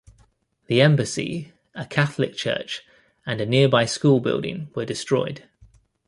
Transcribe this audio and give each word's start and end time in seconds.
The 0.65 0.81
embassy, 0.81 1.53
a 1.75 1.85
Catholic 1.85 2.35
church, 2.35 2.81
and 3.23 3.39
a 3.39 3.45
nearby 3.45 3.85
school 3.85 4.19
building 4.19 4.69
were 4.73 4.83
destroyed. 4.83 5.43